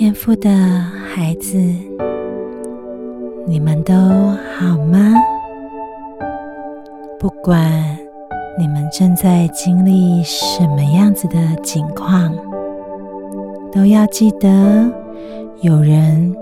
[0.00, 0.48] 天赋的
[1.12, 1.58] 孩子，
[3.48, 5.12] 你们都好吗？
[7.18, 7.68] 不管
[8.56, 12.32] 你们正在经历什么样子的境况，
[13.72, 14.88] 都要记得
[15.62, 16.32] 有人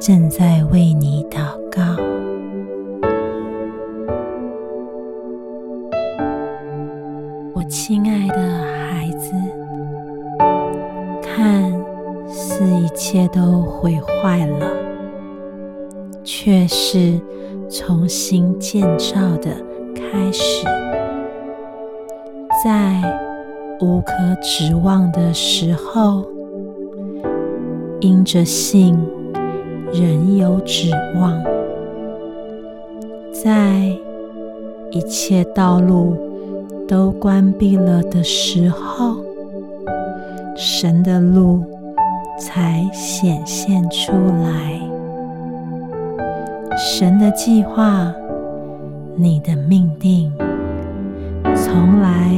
[0.00, 1.82] 正在为你祷告。
[7.52, 8.40] 我亲爱的
[8.88, 9.34] 孩子，
[12.94, 14.66] 切都毁坏了，
[16.22, 17.20] 却是
[17.68, 19.50] 重新建造的
[19.94, 20.66] 开始。
[22.64, 23.00] 在
[23.80, 26.24] 无可指望的时候，
[28.00, 28.96] 因着信，
[29.92, 31.42] 仍有指望。
[33.32, 33.90] 在
[34.92, 36.14] 一切道路
[36.86, 39.16] 都关闭了的时候，
[40.54, 41.64] 神的路
[42.42, 44.10] 才显现出
[44.42, 44.80] 来。
[46.76, 48.12] 神的计划，
[49.14, 50.32] 你的命定，
[51.54, 52.34] 从来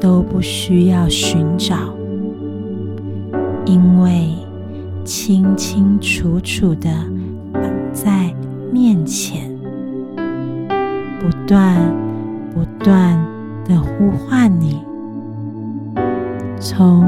[0.00, 1.76] 都不需要寻找，
[3.66, 4.30] 因为
[5.04, 6.88] 清清楚楚的
[7.52, 7.60] 摆
[7.92, 8.32] 在
[8.72, 9.50] 面前，
[11.20, 11.76] 不断
[12.54, 13.14] 不断
[13.68, 14.82] 的呼唤你，
[16.58, 17.04] 从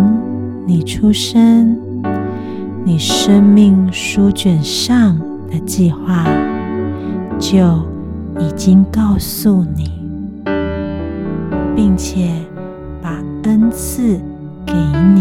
[0.67, 1.79] 你出生，
[2.87, 5.19] 你生命书卷上
[5.51, 6.25] 的计划
[7.37, 7.59] 就
[8.39, 9.91] 已经告诉你，
[11.75, 12.31] 并且
[13.03, 14.21] 把恩赐
[14.65, 15.21] 给你。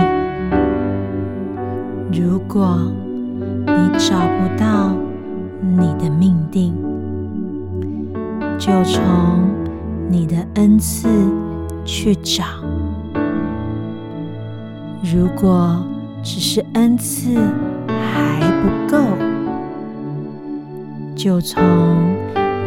[2.13, 2.79] 如果
[3.39, 4.91] 你找不到
[5.59, 6.71] 你的命定，
[8.59, 9.01] 就从
[10.07, 11.09] 你的恩赐
[11.83, 12.43] 去找。
[15.01, 15.83] 如果
[16.27, 17.35] 只是恩赐
[17.87, 18.97] 还不够，
[21.15, 21.63] 就从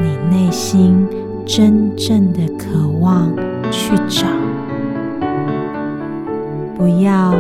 [0.00, 1.04] 你内心
[1.44, 3.28] 真正的渴望
[3.68, 4.28] 去找，
[6.76, 7.34] 不要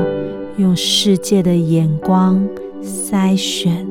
[0.56, 2.44] 用世界的眼光
[2.82, 3.86] 筛选，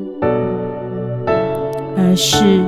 [1.95, 2.61] 而是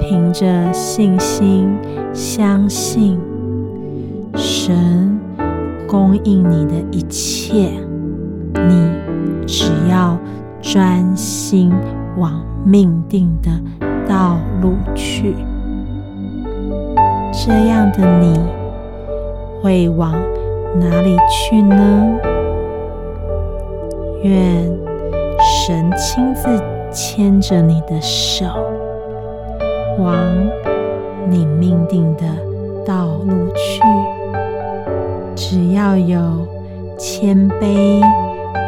[0.00, 1.68] 凭着信心
[2.14, 3.18] 相信
[4.36, 5.18] 神
[5.88, 7.72] 供应你的一切。
[8.68, 10.18] 你只要
[10.60, 11.72] 专心
[12.16, 13.50] 往命定的
[14.08, 15.34] 道路去，
[17.32, 18.38] 这样的你
[19.62, 20.12] 会往
[20.78, 22.18] 哪里去呢？
[24.22, 24.70] 愿
[25.40, 26.48] 神亲自
[26.92, 28.46] 牵着你的手，
[29.98, 30.14] 往
[31.28, 32.22] 你命定的
[32.86, 33.82] 道路去。
[35.34, 36.46] 只要有
[36.96, 38.00] 谦卑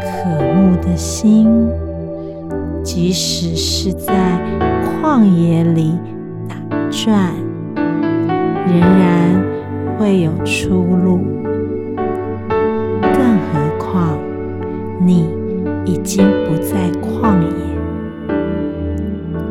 [0.05, 1.49] 渴慕的心，
[2.83, 4.13] 即使是在
[4.85, 5.99] 旷野里
[6.49, 6.55] 打
[6.91, 7.33] 转，
[8.67, 9.43] 仍然
[9.99, 11.21] 会有出路。
[13.01, 14.19] 更何况
[15.01, 15.29] 你
[15.85, 17.49] 已经不在旷野，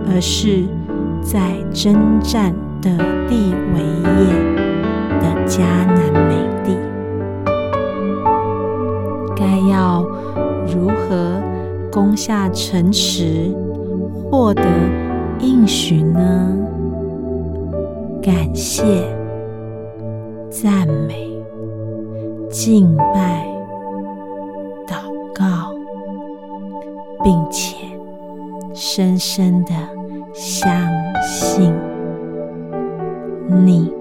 [0.08, 0.64] 而是
[1.22, 2.90] 在征战的
[3.28, 3.80] 地为
[4.22, 4.34] 业
[5.20, 6.03] 的迦南
[11.94, 13.56] 攻下城池，
[14.32, 14.64] 获得
[15.40, 16.58] 应许呢？
[18.20, 18.84] 感谢、
[20.50, 21.40] 赞美、
[22.50, 23.46] 敬拜、
[24.88, 24.96] 祷
[25.36, 25.72] 告，
[27.24, 27.78] 并且
[28.74, 29.72] 深深的
[30.34, 30.68] 相
[31.22, 31.72] 信，
[33.64, 33.94] 你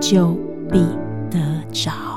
[0.00, 0.36] 就
[0.70, 0.78] 必
[1.28, 1.40] 得
[1.72, 2.11] 着。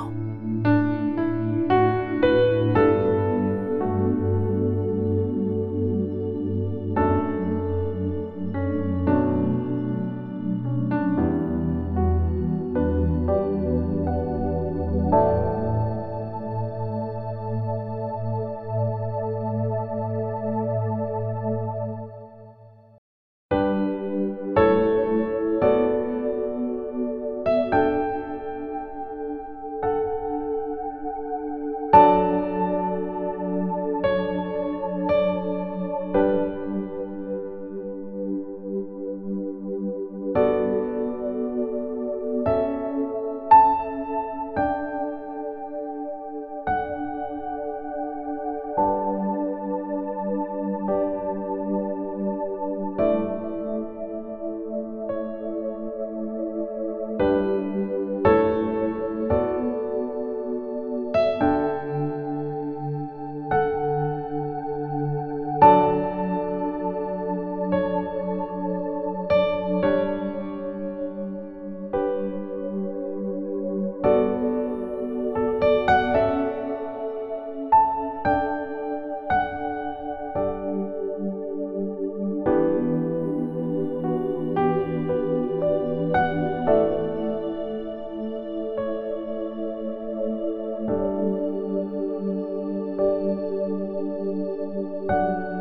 [95.07, 95.54] Música